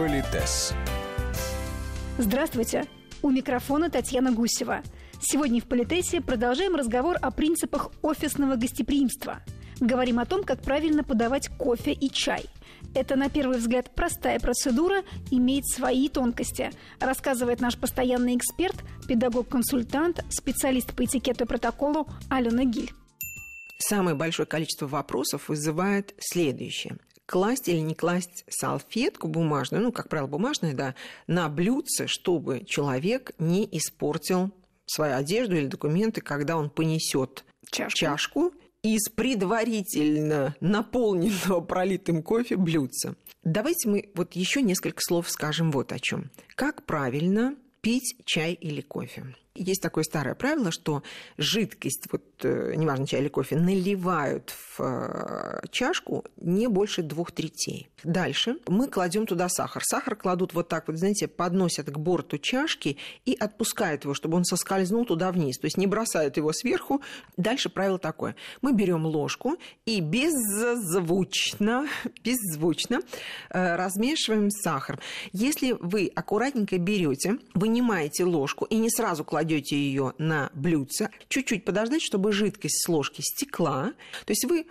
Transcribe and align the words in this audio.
Политес. 0.00 0.72
Здравствуйте! 2.16 2.86
У 3.20 3.28
микрофона 3.28 3.90
Татьяна 3.90 4.32
Гусева. 4.32 4.80
Сегодня 5.20 5.60
в 5.60 5.66
Политесе 5.66 6.22
продолжаем 6.22 6.74
разговор 6.74 7.18
о 7.20 7.30
принципах 7.30 7.90
офисного 8.00 8.56
гостеприимства. 8.56 9.40
Говорим 9.78 10.18
о 10.18 10.24
том, 10.24 10.42
как 10.42 10.62
правильно 10.62 11.04
подавать 11.04 11.50
кофе 11.50 11.92
и 11.92 12.08
чай. 12.10 12.46
Это, 12.94 13.14
на 13.14 13.28
первый 13.28 13.58
взгляд, 13.58 13.94
простая 13.94 14.40
процедура, 14.40 15.02
имеет 15.30 15.68
свои 15.68 16.08
тонкости, 16.08 16.70
рассказывает 16.98 17.60
наш 17.60 17.76
постоянный 17.76 18.38
эксперт, 18.38 18.76
педагог-консультант, 19.06 20.24
специалист 20.30 20.94
по 20.94 21.04
этикету 21.04 21.44
и 21.44 21.46
протоколу 21.46 22.08
Алена 22.30 22.64
Гиль. 22.64 22.90
Самое 23.76 24.16
большое 24.16 24.46
количество 24.46 24.86
вопросов 24.86 25.50
вызывает 25.50 26.14
следующее 26.18 26.96
класть 27.30 27.68
или 27.68 27.78
не 27.78 27.94
класть 27.94 28.44
салфетку 28.48 29.28
бумажную, 29.28 29.84
ну, 29.84 29.92
как 29.92 30.08
правило, 30.08 30.26
бумажную, 30.26 30.74
да, 30.74 30.96
на 31.28 31.48
блюдце, 31.48 32.08
чтобы 32.08 32.64
человек 32.66 33.30
не 33.38 33.68
испортил 33.70 34.50
свою 34.84 35.14
одежду 35.14 35.54
или 35.54 35.68
документы, 35.68 36.22
когда 36.22 36.56
он 36.56 36.70
понесет 36.70 37.44
чашку, 37.70 37.96
чашку 37.96 38.52
из 38.82 39.08
предварительно 39.10 40.56
наполненного 40.60 41.60
пролитым 41.72 42.24
кофе 42.24 42.56
блюдца. 42.56 43.14
Давайте 43.44 43.88
мы 43.88 44.10
вот 44.16 44.34
еще 44.34 44.60
несколько 44.60 45.00
слов 45.00 45.30
скажем 45.30 45.70
вот 45.70 45.92
о 45.92 46.00
чем. 46.00 46.32
Как 46.56 46.84
правильно 46.84 47.54
пить 47.80 48.16
чай 48.24 48.54
или 48.54 48.80
кофе? 48.80 49.36
Есть 49.56 49.82
такое 49.82 50.04
старое 50.04 50.36
правило, 50.36 50.70
что 50.70 51.02
жидкость, 51.36 52.06
вот 52.12 52.22
э, 52.44 52.74
неважно, 52.76 53.04
чай 53.04 53.20
или 53.20 53.28
кофе, 53.28 53.56
наливают 53.56 54.50
в 54.50 54.80
э, 54.80 55.66
чашку 55.72 56.24
не 56.36 56.68
больше 56.68 57.02
двух 57.02 57.32
третей. 57.32 57.88
Дальше 58.04 58.58
мы 58.68 58.86
кладем 58.86 59.26
туда 59.26 59.48
сахар. 59.48 59.82
Сахар 59.84 60.14
кладут 60.14 60.54
вот 60.54 60.68
так 60.68 60.86
вот, 60.86 60.98
знаете, 60.98 61.26
подносят 61.26 61.90
к 61.90 61.98
борту 61.98 62.38
чашки 62.38 62.96
и 63.24 63.34
отпускают 63.34 64.04
его, 64.04 64.14
чтобы 64.14 64.36
он 64.36 64.44
соскользнул 64.44 65.04
туда 65.04 65.32
вниз. 65.32 65.58
То 65.58 65.66
есть 65.66 65.76
не 65.76 65.88
бросают 65.88 66.36
его 66.36 66.52
сверху. 66.52 67.02
Дальше 67.36 67.70
правило 67.70 67.98
такое. 67.98 68.36
Мы 68.62 68.72
берем 68.72 69.04
ложку 69.04 69.56
и 69.84 70.00
беззвучно, 70.00 71.88
беззвучно 72.24 73.00
э, 73.50 73.74
размешиваем 73.74 74.48
сахар. 74.48 75.00
Если 75.32 75.72
вы 75.72 76.10
аккуратненько 76.14 76.78
берете, 76.78 77.38
вынимаете 77.54 78.24
ложку 78.24 78.64
и 78.66 78.76
не 78.76 78.90
сразу 78.90 79.24
кладете 79.24 79.39
ее 79.76 80.14
на 80.18 80.50
блюдце, 80.54 81.10
чуть-чуть 81.28 81.64
подождать, 81.64 82.02
чтобы 82.02 82.32
жидкость 82.32 82.84
с 82.84 82.88
ложки 82.88 83.22
стекла. 83.22 83.92
То 84.24 84.30
есть 84.30 84.44
вы 84.44 84.66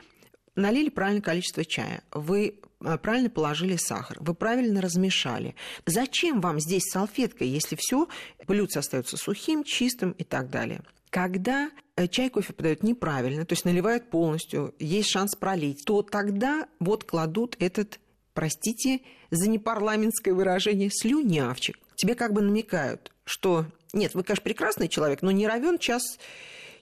налили 0.55 0.89
правильное 0.89 1.21
количество 1.21 1.65
чая, 1.65 2.03
вы 2.11 2.59
а, 2.81 2.97
правильно 2.97 3.29
положили 3.29 3.75
сахар, 3.75 4.17
вы 4.19 4.33
правильно 4.33 4.81
размешали. 4.81 5.55
Зачем 5.85 6.41
вам 6.41 6.59
здесь 6.59 6.83
салфетка, 6.89 7.43
если 7.43 7.75
все 7.77 8.07
блюдце 8.47 8.79
остается 8.79 9.17
сухим, 9.17 9.63
чистым 9.63 10.11
и 10.11 10.23
так 10.23 10.49
далее? 10.49 10.81
Когда 11.09 11.71
э, 11.95 12.07
чай, 12.07 12.29
кофе 12.29 12.53
подают 12.53 12.83
неправильно, 12.83 13.45
то 13.45 13.53
есть 13.53 13.65
наливают 13.65 14.09
полностью, 14.09 14.75
есть 14.79 15.09
шанс 15.09 15.35
пролить, 15.35 15.83
то 15.85 16.03
тогда 16.03 16.67
вот 16.79 17.03
кладут 17.03 17.55
этот, 17.59 17.99
простите 18.33 19.01
за 19.31 19.49
непарламентское 19.49 20.33
выражение, 20.33 20.89
слюнявчик. 20.91 21.77
Тебе 21.95 22.15
как 22.15 22.33
бы 22.33 22.41
намекают, 22.41 23.11
что 23.29 23.65
нет, 23.93 24.15
вы, 24.15 24.23
конечно, 24.23 24.43
прекрасный 24.43 24.87
человек, 24.87 25.21
но 25.21 25.31
не 25.31 25.47
равен 25.47 25.77
час 25.77 26.17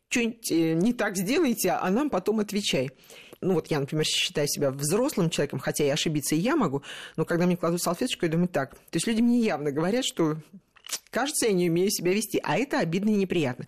что-нибудь 0.10 0.52
э, 0.52 0.74
не 0.74 0.94
так 0.94 1.18
сделаете, 1.18 1.72
а 1.72 1.90
нам 1.90 2.10
потом 2.10 2.40
отвечай 2.40 2.92
ну 3.42 3.54
вот 3.54 3.68
я, 3.68 3.80
например, 3.80 4.06
считаю 4.06 4.48
себя 4.48 4.72
взрослым 4.72 5.30
человеком, 5.30 5.60
хотя 5.60 5.84
и 5.84 5.90
ошибиться 5.90 6.34
и 6.34 6.40
я 6.40 6.56
могу, 6.56 6.82
но 7.18 7.26
когда 7.26 7.46
мне 7.46 7.56
кладут 7.56 7.82
салфеточку, 7.82 8.26
я 8.26 8.32
думаю, 8.32 8.48
так, 8.48 8.72
то 8.76 8.96
есть 8.96 9.06
люди 9.06 9.22
мне 9.22 9.40
явно 9.42 9.72
говорят, 9.72 10.06
что 10.06 10.38
кажется, 11.12 11.48
я 11.48 11.54
не 11.54 11.70
умею 11.70 11.92
себя 11.92 12.14
вести, 12.14 12.40
а 12.44 12.58
это 12.58 12.80
обидно 12.80 13.10
и 13.10 13.16
неприятно. 13.16 13.68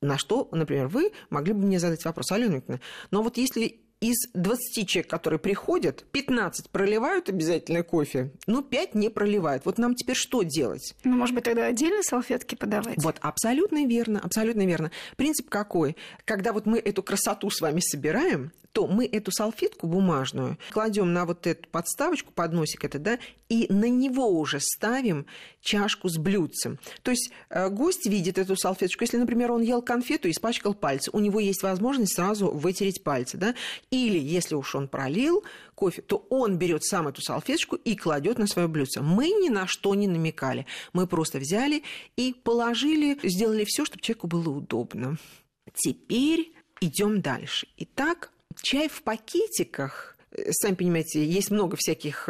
На 0.00 0.16
что, 0.16 0.48
например, 0.52 0.86
вы 0.88 1.12
могли 1.28 1.52
бы 1.52 1.66
мне 1.66 1.78
задать 1.78 2.04
вопрос, 2.04 2.32
Алена 2.32 2.56
Викторовна, 2.56 2.82
но 3.10 3.22
вот 3.22 3.36
если 3.36 3.80
из 4.00 4.16
20 4.32 4.88
человек, 4.88 5.10
которые 5.10 5.38
приходят, 5.38 6.04
15 6.10 6.70
проливают 6.70 7.28
обязательно 7.28 7.82
кофе, 7.82 8.30
но 8.46 8.62
5 8.62 8.94
не 8.94 9.10
проливают. 9.10 9.64
Вот 9.66 9.78
нам 9.78 9.94
теперь 9.94 10.16
что 10.16 10.42
делать? 10.42 10.94
Ну, 11.04 11.16
может 11.16 11.34
быть, 11.34 11.44
тогда 11.44 11.66
отдельно 11.66 12.02
салфетки 12.02 12.54
подавать? 12.54 12.96
Вот, 13.02 13.16
абсолютно 13.20 13.86
верно, 13.86 14.20
абсолютно 14.20 14.66
верно. 14.66 14.90
Принцип 15.16 15.50
какой? 15.50 15.96
Когда 16.24 16.52
вот 16.52 16.66
мы 16.66 16.78
эту 16.78 17.02
красоту 17.02 17.50
с 17.50 17.60
вами 17.60 17.80
собираем, 17.80 18.52
то 18.72 18.86
мы 18.86 19.06
эту 19.06 19.32
салфетку 19.32 19.86
бумажную 19.86 20.58
кладем 20.70 21.12
на 21.12 21.26
вот 21.26 21.46
эту 21.46 21.68
подставочку, 21.68 22.32
подносик 22.32 22.84
это, 22.84 22.98
да, 22.98 23.18
и 23.48 23.66
на 23.68 23.88
него 23.88 24.28
уже 24.28 24.60
ставим 24.60 25.26
чашку 25.60 26.08
с 26.08 26.16
блюдцем. 26.16 26.78
То 27.02 27.10
есть 27.10 27.30
э, 27.48 27.68
гость 27.68 28.06
видит 28.06 28.38
эту 28.38 28.56
салфеточку. 28.56 29.02
Если, 29.02 29.16
например, 29.16 29.50
он 29.52 29.62
ел 29.62 29.82
конфету 29.82 30.28
и 30.28 30.30
испачкал 30.30 30.74
пальцы, 30.74 31.10
у 31.12 31.18
него 31.18 31.40
есть 31.40 31.62
возможность 31.62 32.14
сразу 32.14 32.50
вытереть 32.50 33.02
пальцы, 33.02 33.36
да, 33.36 33.54
или 33.90 34.18
если 34.18 34.54
уж 34.54 34.74
он 34.74 34.88
пролил 34.88 35.44
кофе, 35.74 36.02
то 36.02 36.26
он 36.30 36.58
берет 36.58 36.84
сам 36.84 37.08
эту 37.08 37.22
салфеточку 37.22 37.76
и 37.76 37.96
кладет 37.96 38.38
на 38.38 38.46
свое 38.46 38.68
блюдце. 38.68 39.00
Мы 39.00 39.30
ни 39.30 39.48
на 39.48 39.66
что 39.66 39.94
не 39.94 40.06
намекали. 40.06 40.66
Мы 40.92 41.06
просто 41.06 41.38
взяли 41.38 41.82
и 42.16 42.34
положили, 42.34 43.18
сделали 43.22 43.64
все, 43.64 43.84
чтобы 43.84 44.02
человеку 44.02 44.26
было 44.26 44.50
удобно. 44.50 45.16
Теперь 45.74 46.52
идем 46.80 47.20
дальше. 47.20 47.66
Итак, 47.76 48.32
чай 48.62 48.88
в 48.88 49.02
пакетиках 49.02 50.16
сами 50.50 50.74
понимаете, 50.74 51.24
есть 51.24 51.50
много 51.50 51.76
всяких 51.76 52.28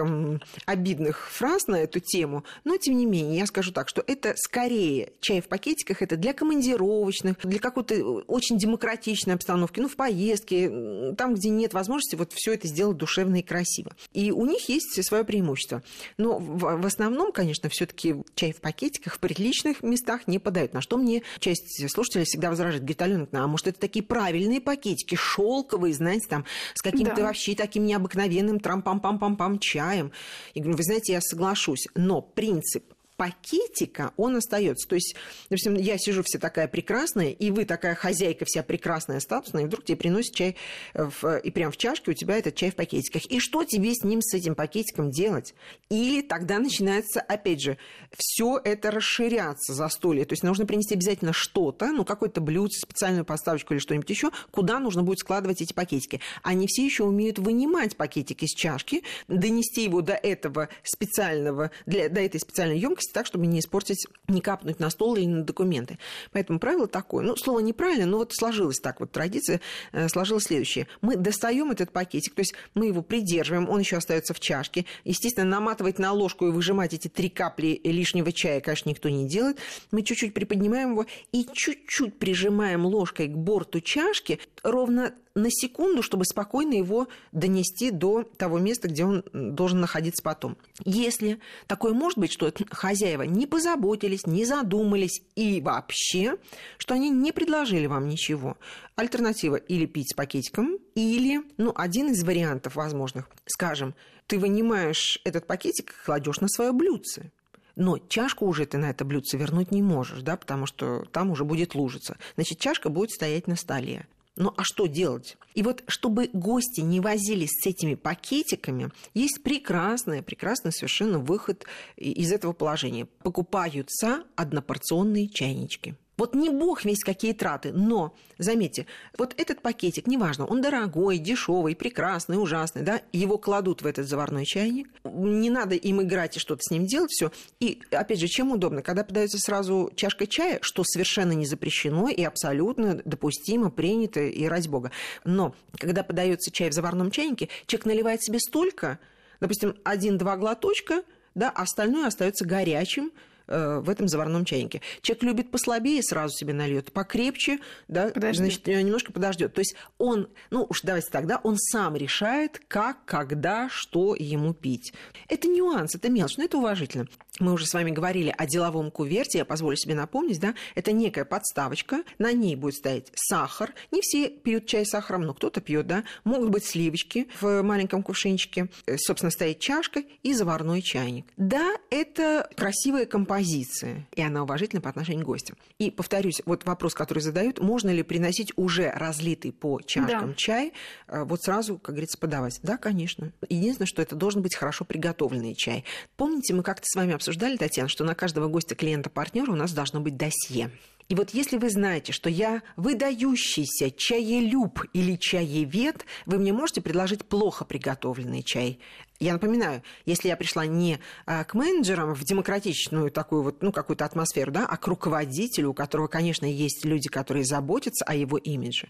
обидных 0.66 1.30
фраз 1.30 1.66
на 1.66 1.76
эту 1.76 2.00
тему, 2.00 2.44
но 2.64 2.76
тем 2.76 2.96
не 2.96 3.06
менее, 3.06 3.38
я 3.38 3.46
скажу 3.46 3.72
так, 3.72 3.88
что 3.88 4.02
это 4.06 4.34
скорее 4.36 5.12
чай 5.20 5.40
в 5.40 5.48
пакетиках, 5.48 6.02
это 6.02 6.16
для 6.16 6.32
командировочных, 6.32 7.38
для 7.42 7.58
какой-то 7.58 7.94
э, 7.94 8.02
очень 8.02 8.58
демократичной 8.58 9.34
обстановки, 9.34 9.80
ну, 9.80 9.88
в 9.88 9.96
поездке, 9.96 11.14
там, 11.16 11.34
где 11.34 11.50
нет 11.50 11.74
возможности 11.74 12.16
вот 12.16 12.32
все 12.32 12.54
это 12.54 12.66
сделать 12.68 12.96
душевно 12.96 13.36
и 13.36 13.42
красиво. 13.42 13.94
И 14.12 14.30
у 14.30 14.46
них 14.46 14.68
есть 14.68 15.02
свое 15.04 15.24
преимущество. 15.24 15.82
Но 16.16 16.38
в, 16.38 16.86
основном, 16.86 17.32
конечно, 17.32 17.68
все-таки 17.68 18.16
чай 18.34 18.52
в 18.52 18.60
пакетиках 18.60 19.14
в 19.14 19.18
приличных 19.18 19.82
местах 19.82 20.26
не 20.26 20.38
подают. 20.38 20.72
На 20.72 20.80
что 20.80 20.96
мне 20.96 21.22
часть 21.38 21.88
слушателей 21.90 22.24
всегда 22.24 22.50
возражает, 22.50 22.82
говорит, 22.82 23.02
Алена, 23.02 23.26
а 23.32 23.46
может, 23.46 23.68
это 23.68 23.80
такие 23.80 24.04
правильные 24.04 24.60
пакетики, 24.60 25.14
шелковые, 25.14 25.94
знаете, 25.94 26.26
там, 26.28 26.44
с 26.74 26.82
каким-то 26.82 27.16
да. 27.16 27.22
вообще 27.24 27.54
таким 27.54 27.84
необыкновенным 27.90 28.58
трам-пам-пам-пам-пам 28.58 29.58
чаем. 29.58 30.12
И 30.54 30.60
говорю, 30.60 30.76
вы 30.76 30.82
знаете, 30.84 31.12
я 31.12 31.20
соглашусь, 31.20 31.86
но 31.94 32.22
принцип 32.22 32.84
пакетика, 33.20 34.14
он 34.16 34.36
остается. 34.36 34.88
То 34.88 34.94
есть, 34.94 35.14
допустим, 35.50 35.74
я 35.74 35.98
сижу 35.98 36.22
вся 36.22 36.38
такая 36.38 36.68
прекрасная, 36.68 37.32
и 37.32 37.50
вы 37.50 37.66
такая 37.66 37.94
хозяйка 37.94 38.46
вся 38.46 38.62
прекрасная, 38.62 39.20
статусная, 39.20 39.64
и 39.64 39.66
вдруг 39.66 39.84
тебе 39.84 39.98
приносят 39.98 40.34
чай 40.34 40.56
в, 40.94 41.36
и 41.36 41.50
прям 41.50 41.70
в 41.70 41.76
чашке 41.76 42.12
у 42.12 42.14
тебя 42.14 42.38
этот 42.38 42.54
чай 42.54 42.70
в 42.70 42.76
пакетиках. 42.76 43.26
И 43.26 43.38
что 43.38 43.64
тебе 43.64 43.94
с 43.94 44.04
ним, 44.04 44.22
с 44.22 44.32
этим 44.32 44.54
пакетиком 44.54 45.10
делать? 45.10 45.52
Или 45.90 46.22
тогда 46.22 46.58
начинается, 46.58 47.20
опять 47.20 47.60
же, 47.60 47.76
все 48.16 48.58
это 48.64 48.90
расширяться 48.90 49.74
застолье. 49.74 50.24
То 50.24 50.32
есть 50.32 50.42
нужно 50.42 50.64
принести 50.64 50.94
обязательно 50.94 51.34
что-то, 51.34 51.92
ну, 51.92 52.06
какой-то 52.06 52.40
блюдо, 52.40 52.70
специальную 52.70 53.26
подставочку 53.26 53.74
или 53.74 53.80
что-нибудь 53.80 54.08
еще, 54.08 54.30
куда 54.50 54.78
нужно 54.78 55.02
будет 55.02 55.18
складывать 55.18 55.60
эти 55.60 55.74
пакетики. 55.74 56.22
Они 56.42 56.66
все 56.66 56.86
еще 56.86 57.04
умеют 57.04 57.38
вынимать 57.38 57.98
пакетик 57.98 58.42
из 58.44 58.54
чашки, 58.54 59.04
донести 59.28 59.84
его 59.84 60.00
до 60.00 60.14
этого 60.14 60.70
специального, 60.84 61.70
для, 61.84 62.08
до 62.08 62.22
этой 62.22 62.40
специальной 62.40 62.78
емкости, 62.78 63.09
так, 63.12 63.26
чтобы 63.26 63.46
не 63.46 63.60
испортить, 63.60 64.06
не 64.28 64.40
капнуть 64.40 64.80
на 64.80 64.90
стол 64.90 65.16
или 65.16 65.26
на 65.26 65.42
документы. 65.42 65.98
Поэтому 66.32 66.58
правило 66.58 66.86
такое. 66.86 67.24
Ну, 67.24 67.36
слово 67.36 67.60
неправильно, 67.60 68.06
но 68.06 68.18
вот 68.18 68.32
сложилось 68.32 68.80
так 68.80 69.00
вот, 69.00 69.12
традиция 69.12 69.60
э, 69.92 70.08
сложилась 70.08 70.44
следующее. 70.44 70.86
Мы 71.00 71.16
достаем 71.16 71.70
этот 71.70 71.92
пакетик, 71.92 72.34
то 72.34 72.40
есть 72.40 72.54
мы 72.74 72.86
его 72.86 73.02
придерживаем, 73.02 73.68
он 73.68 73.80
еще 73.80 73.96
остается 73.96 74.34
в 74.34 74.40
чашке. 74.40 74.86
Естественно, 75.04 75.48
наматывать 75.48 75.98
на 75.98 76.12
ложку 76.12 76.46
и 76.46 76.50
выжимать 76.50 76.94
эти 76.94 77.08
три 77.08 77.28
капли 77.28 77.80
лишнего 77.84 78.32
чая, 78.32 78.60
конечно, 78.60 78.88
никто 78.90 79.08
не 79.08 79.28
делает. 79.28 79.58
Мы 79.90 80.02
чуть-чуть 80.02 80.34
приподнимаем 80.34 80.92
его 80.92 81.06
и 81.32 81.46
чуть-чуть 81.52 82.18
прижимаем 82.18 82.86
ложкой 82.86 83.28
к 83.28 83.36
борту 83.36 83.80
чашки 83.80 84.38
ровно 84.62 85.14
на 85.42 85.50
секунду, 85.50 86.02
чтобы 86.02 86.24
спокойно 86.24 86.74
его 86.74 87.08
донести 87.32 87.90
до 87.90 88.22
того 88.22 88.58
места, 88.58 88.88
где 88.88 89.04
он 89.04 89.24
должен 89.32 89.80
находиться 89.80 90.22
потом. 90.22 90.56
Если 90.84 91.40
такое 91.66 91.92
может 91.92 92.18
быть, 92.18 92.32
что 92.32 92.52
хозяева 92.70 93.22
не 93.22 93.46
позаботились, 93.46 94.26
не 94.26 94.44
задумались 94.44 95.22
и 95.34 95.60
вообще, 95.60 96.36
что 96.78 96.94
они 96.94 97.10
не 97.10 97.32
предложили 97.32 97.86
вам 97.86 98.08
ничего. 98.08 98.56
Альтернатива 98.96 99.56
или 99.56 99.86
пить 99.86 100.12
с 100.12 100.14
пакетиком, 100.14 100.78
или, 100.94 101.42
ну, 101.56 101.72
один 101.74 102.10
из 102.10 102.22
вариантов 102.22 102.76
возможных, 102.76 103.28
скажем, 103.46 103.94
ты 104.26 104.38
вынимаешь 104.38 105.20
этот 105.24 105.46
пакетик 105.46 105.90
и 105.90 106.04
кладешь 106.04 106.40
на 106.40 106.48
свое 106.48 106.72
блюдце. 106.72 107.30
Но 107.76 107.98
чашку 107.98 108.46
уже 108.46 108.66
ты 108.66 108.78
на 108.78 108.90
это 108.90 109.04
блюдце 109.04 109.36
вернуть 109.36 109.70
не 109.70 109.82
можешь, 109.82 110.22
да, 110.22 110.36
потому 110.36 110.66
что 110.66 111.06
там 111.12 111.30
уже 111.30 111.44
будет 111.44 111.74
лужиться. 111.74 112.16
Значит, 112.34 112.58
чашка 112.58 112.90
будет 112.90 113.10
стоять 113.10 113.46
на 113.46 113.56
столе. 113.56 114.06
Ну 114.36 114.54
а 114.56 114.64
что 114.64 114.86
делать? 114.86 115.36
И 115.54 115.62
вот 115.62 115.82
чтобы 115.86 116.30
гости 116.32 116.80
не 116.80 117.00
возились 117.00 117.50
с 117.60 117.66
этими 117.66 117.94
пакетиками, 117.94 118.90
есть 119.12 119.42
прекрасный, 119.42 120.22
прекрасный 120.22 120.72
совершенно 120.72 121.18
выход 121.18 121.64
из 121.96 122.32
этого 122.32 122.52
положения. 122.52 123.06
Покупаются 123.22 124.24
однопорционные 124.36 125.28
чайнички. 125.28 125.94
Вот 126.20 126.34
не 126.34 126.50
бог 126.50 126.84
весь 126.84 127.02
какие 127.02 127.32
траты, 127.32 127.72
но, 127.72 128.14
заметьте, 128.36 128.84
вот 129.16 129.32
этот 129.38 129.62
пакетик, 129.62 130.06
неважно, 130.06 130.44
он 130.44 130.60
дорогой, 130.60 131.16
дешевый, 131.16 131.74
прекрасный, 131.74 132.36
ужасный, 132.36 132.82
да, 132.82 133.00
его 133.10 133.38
кладут 133.38 133.80
в 133.80 133.86
этот 133.86 134.06
заварной 134.06 134.44
чайник, 134.44 134.90
не 135.02 135.48
надо 135.48 135.76
им 135.76 136.02
играть 136.02 136.36
и 136.36 136.38
что-то 136.38 136.60
с 136.62 136.70
ним 136.70 136.84
делать, 136.84 137.10
все. 137.10 137.32
И, 137.58 137.80
опять 137.90 138.20
же, 138.20 138.28
чем 138.28 138.52
удобно, 138.52 138.82
когда 138.82 139.02
подается 139.02 139.38
сразу 139.38 139.90
чашка 139.96 140.26
чая, 140.26 140.58
что 140.60 140.84
совершенно 140.84 141.32
не 141.32 141.46
запрещено 141.46 142.10
и 142.10 142.22
абсолютно 142.22 143.00
допустимо, 143.06 143.70
принято, 143.70 144.20
и 144.20 144.44
ради 144.44 144.68
бога. 144.68 144.90
Но 145.24 145.54
когда 145.78 146.02
подается 146.02 146.50
чай 146.50 146.68
в 146.68 146.74
заварном 146.74 147.10
чайнике, 147.10 147.48
человек 147.64 147.86
наливает 147.86 148.22
себе 148.22 148.40
столько, 148.40 148.98
допустим, 149.40 149.74
один-два 149.84 150.36
глоточка, 150.36 151.02
да, 151.34 151.48
остальное 151.48 152.08
остается 152.08 152.44
горячим, 152.44 153.10
в 153.50 153.90
этом 153.90 154.08
заварном 154.08 154.44
чайнике. 154.44 154.80
Человек 155.02 155.22
любит 155.24 155.50
послабее, 155.50 156.02
сразу 156.02 156.34
себе 156.36 156.52
нальет, 156.52 156.92
покрепче, 156.92 157.58
да, 157.88 158.12
значит, 158.14 158.66
немножко 158.66 159.12
подождет. 159.12 159.54
То 159.54 159.60
есть 159.60 159.74
он, 159.98 160.28
ну 160.50 160.66
уж 160.68 160.82
давайте 160.82 161.10
тогда, 161.10 161.40
он 161.42 161.56
сам 161.58 161.96
решает, 161.96 162.60
как, 162.68 163.04
когда, 163.04 163.68
что 163.68 164.14
ему 164.14 164.54
пить. 164.54 164.92
Это 165.28 165.48
нюанс, 165.48 165.94
это 165.94 166.08
мелочь, 166.08 166.36
но 166.36 166.44
это 166.44 166.58
уважительно. 166.58 167.06
Мы 167.38 167.52
уже 167.52 167.66
с 167.66 167.72
вами 167.72 167.90
говорили 167.90 168.34
о 168.36 168.46
деловом 168.46 168.90
куверте, 168.90 169.38
я 169.38 169.44
позволю 169.44 169.76
себе 169.76 169.94
напомнить, 169.94 170.38
да, 170.40 170.54
это 170.74 170.92
некая 170.92 171.24
подставочка, 171.24 172.02
на 172.18 172.32
ней 172.32 172.54
будет 172.54 172.74
стоять 172.74 173.10
сахар. 173.14 173.72
Не 173.90 174.02
все 174.02 174.28
пьют 174.28 174.66
чай 174.66 174.84
с 174.84 174.90
сахаром, 174.90 175.22
но 175.22 175.34
кто-то 175.34 175.60
пьет, 175.60 175.86
да. 175.86 176.04
Могут 176.24 176.50
быть 176.50 176.64
сливочки 176.64 177.28
в 177.40 177.62
маленьком 177.62 178.02
кувшинчике, 178.02 178.68
э, 178.86 178.98
собственно, 178.98 179.30
стоит 179.30 179.58
чашка 179.58 180.02
и 180.22 180.34
заварной 180.34 180.82
чайник. 180.82 181.26
Да, 181.36 181.76
это 181.90 182.48
красивая 182.56 183.06
композиция 183.06 183.39
позиция, 183.40 184.06
и 184.14 184.20
она 184.20 184.42
уважительна 184.42 184.82
по 184.82 184.90
отношению 184.90 185.24
к 185.24 185.28
гостям. 185.28 185.56
И 185.78 185.90
повторюсь, 185.90 186.42
вот 186.44 186.66
вопрос, 186.66 186.94
который 186.94 187.20
задают, 187.20 187.58
можно 187.58 187.88
ли 187.88 188.02
приносить 188.02 188.52
уже 188.56 188.90
разлитый 188.90 189.50
по 189.50 189.80
чашкам 189.80 190.30
да. 190.30 190.34
чай, 190.34 190.72
э, 191.08 191.24
вот 191.24 191.40
сразу, 191.42 191.78
как 191.78 191.94
говорится, 191.94 192.18
подавать? 192.18 192.60
Да, 192.62 192.76
конечно. 192.76 193.32
Единственное, 193.48 193.86
что 193.86 194.02
это 194.02 194.14
должен 194.14 194.42
быть 194.42 194.54
хорошо 194.54 194.84
приготовленный 194.84 195.54
чай. 195.54 195.84
Помните, 196.16 196.52
мы 196.52 196.62
как-то 196.62 196.84
с 196.84 196.94
вами 196.94 197.14
обсуждали, 197.14 197.56
Татьяна, 197.56 197.88
что 197.88 198.04
на 198.04 198.14
каждого 198.14 198.48
гостя, 198.48 198.74
клиента, 198.74 199.08
партнера 199.08 199.50
у 199.50 199.56
нас 199.56 199.72
должно 199.72 200.00
быть 200.00 200.18
досье. 200.18 200.70
И 201.08 201.14
вот 201.16 201.30
если 201.30 201.56
вы 201.56 201.70
знаете, 201.70 202.12
что 202.12 202.30
я 202.30 202.62
выдающийся 202.76 203.90
чаелюб 203.90 204.84
или 204.92 205.16
чаевед, 205.16 206.06
вы 206.24 206.38
мне 206.38 206.52
можете 206.52 206.82
предложить 206.82 207.24
плохо 207.24 207.64
приготовленный 207.64 208.44
чай. 208.44 208.78
Я 209.20 209.34
напоминаю, 209.34 209.82
если 210.06 210.28
я 210.28 210.36
пришла 210.36 210.64
не 210.64 210.98
а, 211.26 211.44
к 211.44 211.52
менеджерам 211.52 212.14
в 212.14 212.24
демократичную 212.24 213.10
такую 213.10 213.42
вот, 213.42 213.62
ну, 213.62 213.70
какую-то 213.70 214.06
атмосферу, 214.06 214.50
да, 214.50 214.64
а 214.64 214.78
к 214.78 214.86
руководителю, 214.86 215.70
у 215.70 215.74
которого, 215.74 216.06
конечно, 216.06 216.46
есть 216.46 216.86
люди, 216.86 217.10
которые 217.10 217.44
заботятся 217.44 218.06
о 218.06 218.14
его 218.14 218.38
имидже, 218.38 218.88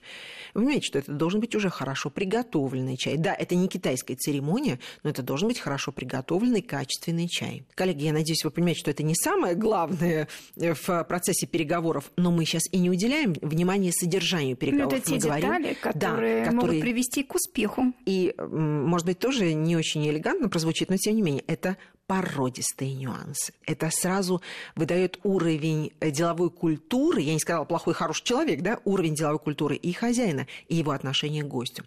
вы 0.55 0.61
понимаете, 0.61 0.87
что 0.87 1.01
это 1.01 1.11
должен 1.11 1.41
быть 1.41 1.57
уже 1.57 1.69
хорошо 1.69 2.11
приготовленный 2.11 2.97
чай. 2.97 3.17
Да, 3.17 3.35
это 3.35 3.57
не 3.57 3.67
китайская 3.67 4.15
церемония, 4.15 4.79
но 5.03 5.11
это 5.11 5.23
должен 5.23 5.49
быть 5.49 5.59
хорошо 5.59 5.91
приготовленный, 5.91 6.63
качественный 6.63 7.27
чай. 7.27 7.65
Коллеги, 7.75 8.05
я 8.05 8.13
надеюсь, 8.13 8.45
вы 8.45 8.53
понимаете, 8.53 8.79
что 8.79 8.93
это 8.93 9.03
не 9.03 9.17
самое 9.17 9.57
главное 9.57 10.29
э, 10.55 10.75
в 10.75 11.05
процессе 11.09 11.49
переговоров, 11.49 12.13
но 12.15 12.31
мы 12.31 12.45
сейчас 12.45 12.63
и 12.71 12.79
не 12.79 12.89
уделяем 12.89 13.35
внимания 13.43 13.91
содержанию 13.91 14.57
переговоров. 14.57 14.93
Ну, 14.93 14.99
это 14.99 15.07
те 15.07 15.15
мы 15.15 15.21
детали, 15.21 15.43
говорим, 15.43 15.75
которые, 15.81 16.45
да, 16.45 16.45
которые 16.45 16.51
могут 16.53 16.81
привести 16.81 17.25
к 17.25 17.35
успеху. 17.35 17.93
И, 18.07 18.33
может 18.39 19.09
быть, 19.09 19.19
тоже 19.19 19.55
не 19.55 19.77
очень 19.77 20.07
элегантно 20.07 20.20
прозвучит, 20.49 20.91
но 20.91 20.97
тем 20.97 21.17
не 21.17 21.23
менее, 21.23 21.45
это 21.47 21.77
породистые 22.11 22.93
нюансы. 22.95 23.53
Это 23.67 23.89
сразу 23.93 24.43
выдает 24.75 25.21
уровень 25.23 25.93
э, 26.01 26.11
деловой 26.11 26.51
культуры, 26.51 27.21
я 27.21 27.33
не 27.33 27.39
сказала 27.39 27.65
плохой, 27.65 27.95
хороший 27.95 28.25
человек, 28.25 28.63
да, 28.63 28.81
уровень 28.85 29.15
деловой 29.15 29.39
культуры 29.39 29.77
и 29.77 29.93
хозяина, 29.93 30.49
и 30.67 30.75
его 30.75 30.91
отношения 30.91 31.45
к 31.45 31.47
гостю. 31.47 31.85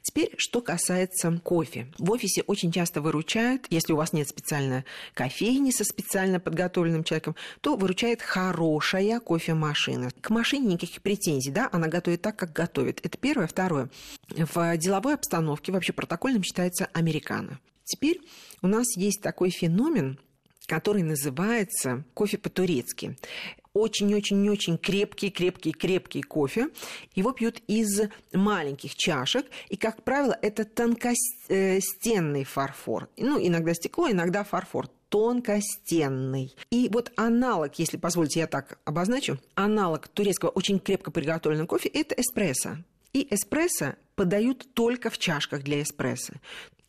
Теперь, 0.00 0.32
что 0.36 0.60
касается 0.60 1.40
кофе. 1.42 1.88
В 1.98 2.12
офисе 2.12 2.44
очень 2.46 2.70
часто 2.70 3.00
выручают, 3.00 3.66
если 3.68 3.92
у 3.92 3.96
вас 3.96 4.12
нет 4.12 4.28
специально 4.28 4.84
кофейни 5.12 5.72
со 5.72 5.82
специально 5.82 6.38
подготовленным 6.38 7.02
человеком, 7.02 7.34
то 7.60 7.74
выручает 7.74 8.22
хорошая 8.22 9.18
кофемашина. 9.18 10.10
К 10.20 10.30
машине 10.30 10.74
никаких 10.74 11.02
претензий, 11.02 11.50
да, 11.50 11.68
она 11.72 11.88
готовит 11.88 12.22
так, 12.22 12.36
как 12.36 12.52
готовит. 12.52 13.04
Это 13.04 13.18
первое. 13.18 13.48
Второе. 13.48 13.88
В 14.28 14.76
деловой 14.76 15.14
обстановке 15.14 15.72
вообще 15.72 15.92
протокольным 15.92 16.44
считается 16.44 16.88
американо. 16.92 17.58
Теперь 17.84 18.20
у 18.62 18.66
нас 18.66 18.96
есть 18.96 19.20
такой 19.20 19.50
феномен, 19.50 20.18
который 20.66 21.02
называется 21.02 22.04
кофе 22.14 22.38
по-турецки. 22.38 23.16
Очень-очень-очень 23.74 24.78
крепкий, 24.78 25.30
крепкий, 25.30 25.72
крепкий 25.72 26.22
кофе. 26.22 26.68
Его 27.14 27.32
пьют 27.32 27.60
из 27.66 28.02
маленьких 28.32 28.94
чашек. 28.94 29.46
И, 29.68 29.76
как 29.76 30.04
правило, 30.04 30.38
это 30.40 30.64
тонкостенный 30.64 32.44
фарфор. 32.44 33.08
Ну, 33.16 33.44
иногда 33.44 33.74
стекло, 33.74 34.08
иногда 34.08 34.44
фарфор 34.44 34.88
тонкостенный. 35.08 36.54
И 36.70 36.88
вот 36.92 37.12
аналог, 37.16 37.78
если 37.78 37.96
позволите, 37.96 38.40
я 38.40 38.46
так 38.46 38.78
обозначу, 38.84 39.38
аналог 39.54 40.08
турецкого 40.08 40.50
очень 40.50 40.78
крепко 40.78 41.10
приготовленного 41.10 41.66
кофе– 41.66 41.88
это 41.94 42.14
эспрессо. 42.16 42.78
И 43.12 43.26
эспрессо 43.32 43.94
подают 44.16 44.66
только 44.74 45.10
в 45.10 45.18
чашках 45.18 45.62
для 45.62 45.82
эспрессо. 45.82 46.34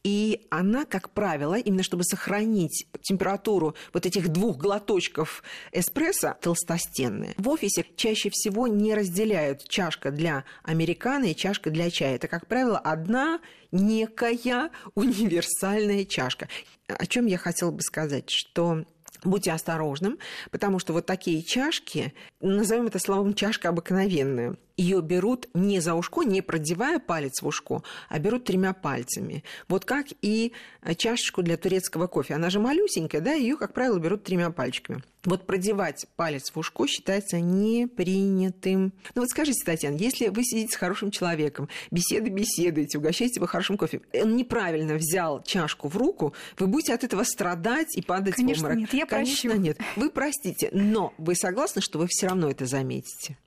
И 0.06 0.46
она, 0.52 0.86
как 0.86 1.10
правило, 1.10 1.56
именно 1.56 1.81
чтобы 1.81 2.04
сохранить 2.04 2.86
температуру 3.02 3.74
вот 3.92 4.06
этих 4.06 4.30
двух 4.30 4.56
глоточков 4.56 5.42
эспрессо, 5.72 6.36
толстостенная. 6.42 7.34
В 7.38 7.50
офисе 7.50 7.84
чаще 7.96 8.30
всего 8.30 8.68
не 8.68 8.94
разделяют 8.94 9.68
чашка 9.68 10.12
для 10.12 10.44
американо 10.62 11.25
и 11.25 11.36
чашка 11.36 11.72
для 11.72 11.90
чая. 11.90 12.18
Это, 12.18 12.28
как 12.28 12.46
правило, 12.46 12.78
одна 12.78 13.40
некая 13.72 14.69
универсальная 14.94 16.06
чашка. 16.06 16.50
О 16.88 17.07
чем 17.07 17.25
я 17.25 17.40
хотела 17.40 17.72
бы 17.72 17.81
сказать, 17.81 18.30
что 18.30 18.86
будьте 19.24 19.52
осторожным, 19.52 20.19
потому 20.52 20.78
что 20.78 20.94
вот 20.94 21.07
такие 21.07 21.42
чашки, 21.42 22.13
назовем 22.42 22.86
это 22.86 23.00
словом 23.00 23.34
чашка 23.34 23.69
обыкновенная, 23.69 24.56
ее 24.77 25.01
берут 25.01 25.48
не 25.54 25.80
за 25.80 25.94
ушко, 25.94 26.24
не 26.24 26.42
продевая 26.42 27.00
палец 27.00 27.42
в 27.42 27.48
ушко, 27.48 27.81
а 28.10 28.19
берут 28.19 28.45
тремя 28.45 28.74
пальцами. 28.74 29.44
Вот 29.68 29.86
как 29.86 30.07
и 30.22 30.51
чашечку 30.98 31.42
для 31.44 31.57
турецкого 31.57 32.07
кофе. 32.07 32.36
Она 32.36 32.49
же 32.49 32.59
малюсенькая, 32.59 33.21
да, 33.21 33.33
ее, 33.33 33.57
как 33.57 33.73
правило, 33.73 33.97
берут 33.99 34.23
тремя 34.23 34.49
пальчиками. 34.52 35.04
Вот 35.23 35.47
продевать 35.47 36.06
палец 36.16 36.52
в 36.52 36.57
ушко 36.59 36.88
считается 36.88 37.40
непринятым. 37.40 38.94
Ну 39.16 39.21
вот 39.21 39.30
скажите, 39.30 39.64
Татьяна, 39.66 39.95
если 39.95 40.28
вы 40.28 40.44
сидите 40.44 40.73
с 40.73 40.76
хорошим 40.76 41.09
человеком, 41.09 41.68
беседы 41.90 42.30
беседуете, 42.30 42.99
угощаете 42.99 43.35
его 43.38 43.47
хорошим 43.47 43.78
кофе, 43.78 44.02
он 44.14 44.35
неправильно 44.35 44.95
взял 44.95 45.42
чашку 45.42 45.88
в 45.88 45.97
руку, 45.97 46.33
вы 46.59 46.68
будете 46.68 46.94
от 46.94 47.04
этого 47.04 47.23
страдать 47.23 47.95
и 47.97 48.02
падать 48.02 48.35
Конечно, 48.35 48.64
в 48.64 48.71
обморок. 48.71 48.80
нет, 48.81 48.94
я 48.94 49.06
Конечно, 49.07 49.49
прощу. 49.49 49.61
нет. 49.64 49.78
Вы 49.95 50.09
простите, 50.11 50.69
но 50.71 51.14
вы 51.18 51.35
согласны, 51.35 51.81
что 51.81 51.97
вы 51.97 52.07
все 52.07 52.28
равно 52.28 52.49
это 52.49 52.66
заметите? 52.66 53.38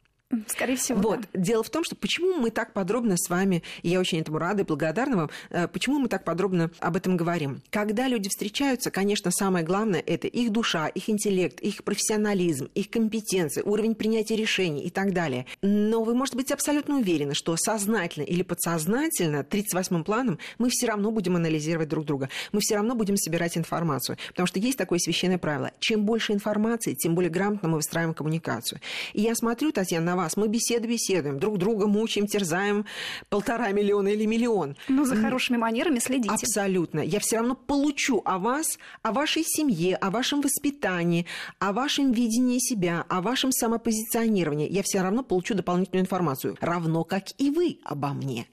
Скорее 0.47 0.77
всего. 0.77 1.01
Вот. 1.01 1.21
Да. 1.33 1.41
Дело 1.41 1.63
в 1.63 1.71
том, 1.71 1.85
что 1.85 1.97
почему 1.97 2.35
мы 2.35 2.51
так 2.51 2.75
подробно 2.75 3.17
с 3.17 3.31
вами, 3.31 3.63
и 3.83 3.89
я 3.89 3.99
очень 3.99 4.21
этому 4.21 4.39
рада 4.39 4.63
и 4.63 4.67
благодарна 4.67 5.17
вам, 5.17 5.31
э, 5.49 5.69
почему 5.69 5.99
мы 5.99 6.09
так 6.09 6.25
подробно 6.25 6.71
об 6.81 6.97
этом 6.97 7.17
говорим. 7.17 7.63
Когда 7.71 8.09
люди 8.09 8.29
встречаются, 8.29 8.91
конечно, 8.91 9.31
самое 9.31 9.65
главное 9.65 10.03
это 10.05 10.27
их 10.27 10.53
душа, 10.53 10.89
их 10.89 11.09
интеллект, 11.09 11.61
их 11.61 11.83
профессионализм, 11.83 12.69
их 12.75 12.91
компетенции, 12.91 13.63
уровень 13.63 13.95
принятия 13.95 14.37
решений 14.37 14.83
и 14.83 14.91
так 14.91 15.15
далее. 15.15 15.47
Но 15.63 16.05
вы 16.05 16.15
можете 16.15 16.37
быть 16.37 16.53
абсолютно 16.53 16.99
уверены, 16.99 17.33
что 17.35 17.57
сознательно 17.57 18.25
или 18.25 18.43
подсознательно, 18.43 19.47
38-м 19.49 20.05
планом, 20.05 20.39
мы 20.59 20.69
все 20.69 20.89
равно 20.89 21.11
будем 21.11 21.37
анализировать 21.37 21.89
друг 21.89 22.05
друга. 22.05 22.29
Мы 22.53 22.61
все 22.61 22.75
равно 22.75 22.95
будем 22.95 23.17
собирать 23.17 23.57
информацию. 23.57 24.19
Потому 24.29 24.47
что 24.47 24.59
есть 24.59 24.77
такое 24.77 24.99
священное 24.99 25.39
правило. 25.39 25.73
Чем 25.79 26.05
больше 26.05 26.35
информации, 26.35 26.93
тем 26.93 27.15
более 27.15 27.31
грамотно 27.31 27.71
мы 27.71 27.77
выстраиваем 27.77 28.13
коммуникацию. 28.13 28.81
И 29.15 29.23
я 29.23 29.35
смотрю, 29.35 29.73
Татьяна, 29.73 30.05
на 30.05 30.18
вас. 30.19 30.37
Мы 30.37 30.49
беседы 30.49 30.89
беседуем, 30.89 31.39
друг 31.39 31.59
друга 31.59 31.87
мучаем, 31.87 32.27
терзаем 32.27 32.85
полтора 33.29 33.71
миллиона 33.73 34.09
или 34.09 34.27
миллион. 34.27 34.77
Ну, 34.89 35.05
за 35.05 35.17
хорошими 35.17 35.57
манерами 35.57 35.99
следите. 35.99 36.35
Абсолютно. 36.35 37.01
Я 37.01 37.21
все 37.21 37.39
равно 37.39 37.55
получу 37.55 38.21
о 38.25 38.39
вас, 38.39 38.79
о 39.03 39.13
вашей 39.13 39.45
семье, 39.45 39.97
о 39.97 40.11
вашем 40.11 40.41
воспитании, 40.41 41.27
о 41.59 41.73
вашем 41.73 42.13
видении 42.13 42.59
себя, 42.59 43.05
о 43.09 43.23
вашем 43.23 43.53
самопозиционировании. 43.53 44.69
Я 44.71 44.83
все 44.83 45.01
равно 45.01 45.23
получу 45.23 45.55
дополнительную 45.55 46.03
информацию, 46.03 46.57
равно 46.61 47.05
как 47.05 47.25
и 47.39 47.51
вы 47.51 47.79
обо 47.85 48.09
мне. 48.09 48.47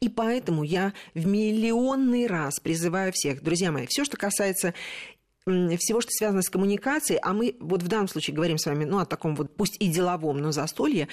И 0.00 0.08
поэтому 0.08 0.62
я 0.64 0.92
в 1.14 1.26
миллионный 1.26 2.26
раз 2.26 2.60
призываю 2.60 3.12
всех, 3.12 3.42
друзья 3.42 3.70
мои, 3.72 3.86
все, 3.88 4.04
что 4.04 4.16
касается 4.16 4.74
всего, 5.46 6.00
что 6.00 6.10
связано 6.10 6.42
с 6.42 6.48
коммуникацией, 6.48 7.20
а 7.22 7.34
мы 7.34 7.56
вот 7.60 7.82
в 7.82 7.88
данном 7.88 8.08
случае 8.08 8.34
говорим 8.34 8.56
с 8.56 8.64
вами 8.64 8.84
ну, 8.84 8.98
о 8.98 9.04
таком 9.04 9.36
вот, 9.36 9.54
пусть 9.54 9.76
и 9.78 9.88
деловом, 9.88 10.38
но 10.38 10.52
застолье, 10.52 11.08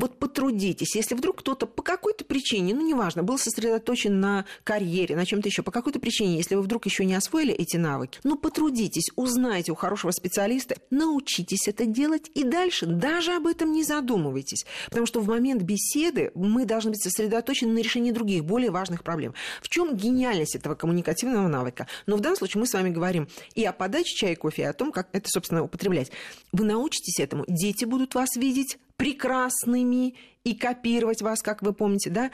Вот 0.00 0.18
потрудитесь, 0.18 0.96
если 0.96 1.14
вдруг 1.14 1.40
кто-то 1.40 1.66
по 1.66 1.82
какой-то 1.82 2.24
причине, 2.24 2.74
ну 2.74 2.80
неважно, 2.80 3.22
был 3.22 3.36
сосредоточен 3.36 4.18
на 4.18 4.46
карьере, 4.64 5.14
на 5.14 5.26
чем-то 5.26 5.46
еще, 5.46 5.62
по 5.62 5.70
какой-то 5.70 6.00
причине, 6.00 6.38
если 6.38 6.54
вы 6.54 6.62
вдруг 6.62 6.86
еще 6.86 7.04
не 7.04 7.14
освоили 7.14 7.52
эти 7.52 7.76
навыки, 7.76 8.18
ну 8.24 8.38
потрудитесь, 8.38 9.10
узнайте 9.16 9.72
у 9.72 9.74
хорошего 9.74 10.10
специалиста, 10.10 10.76
научитесь 10.88 11.68
это 11.68 11.84
делать 11.84 12.30
и 12.34 12.44
дальше 12.44 12.86
даже 12.86 13.32
об 13.32 13.46
этом 13.46 13.72
не 13.72 13.84
задумывайтесь. 13.84 14.64
Потому 14.86 15.04
что 15.04 15.20
в 15.20 15.28
момент 15.28 15.60
беседы 15.60 16.32
мы 16.34 16.64
должны 16.64 16.92
быть 16.92 17.02
сосредоточены 17.02 17.74
на 17.74 17.80
решении 17.80 18.10
других, 18.10 18.46
более 18.46 18.70
важных 18.70 19.04
проблем. 19.04 19.34
В 19.60 19.68
чем 19.68 19.94
гениальность 19.94 20.56
этого 20.56 20.76
коммуникативного 20.76 21.46
навыка? 21.46 21.86
Но 22.06 22.16
в 22.16 22.20
данном 22.20 22.38
случае 22.38 22.60
мы 22.60 22.66
с 22.66 22.72
вами 22.72 22.88
говорим 22.88 23.28
и 23.54 23.66
о 23.66 23.74
подаче 23.74 24.14
чая 24.14 24.32
и 24.32 24.36
кофе, 24.36 24.62
и 24.62 24.64
о 24.64 24.72
том, 24.72 24.92
как 24.92 25.10
это, 25.12 25.28
собственно, 25.28 25.62
употреблять. 25.62 26.10
Вы 26.52 26.64
научитесь 26.64 27.20
этому, 27.20 27.44
дети 27.46 27.84
будут 27.84 28.14
вас 28.14 28.34
видеть 28.36 28.78
прекрасными 29.00 30.14
и 30.44 30.54
копировать 30.54 31.22
вас, 31.22 31.40
как 31.40 31.62
вы 31.62 31.72
помните, 31.72 32.10
да, 32.10 32.30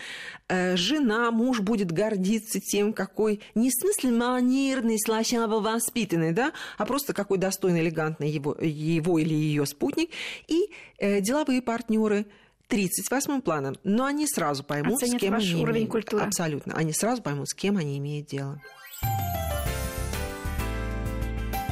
э, 0.49 0.77
жена, 0.77 1.31
муж 1.31 1.61
будет 1.61 1.93
гордиться 1.93 2.59
тем, 2.59 2.93
какой, 2.93 3.41
не 3.55 3.71
в 3.71 3.73
смысле 3.73 4.11
манерный, 4.11 4.99
слащаво 4.99 5.61
воспитанный, 5.61 6.33
да, 6.33 6.53
а 6.77 6.85
просто 6.85 7.15
какой 7.15 7.39
достойный, 7.39 7.83
элегантный 7.83 8.29
его, 8.29 8.57
его 8.61 9.21
или 9.21 9.33
ее 9.33 9.65
спутник, 9.65 10.11
и 10.49 10.71
э, 10.99 11.21
деловые 11.21 11.63
партнеры, 11.63 12.27
38 12.67 13.43
планом, 13.43 13.77
но 13.85 14.05
они 14.05 14.27
сразу 14.27 14.65
поймут, 14.65 15.01
Оценят 15.01 15.19
с 15.19 15.21
кем 15.21 15.35
ваш 15.35 15.45
они 15.45 15.63
уровень 15.63 15.77
имеют. 15.79 15.93
культуры. 15.93 16.25
Абсолютно. 16.25 16.75
Они 16.75 16.93
сразу 16.93 17.23
поймут, 17.23 17.49
с 17.49 17.55
кем 17.55 17.77
они 17.77 17.97
имеют 17.99 18.27
дело. 18.27 18.61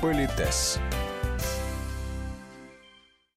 Политес. 0.01 0.79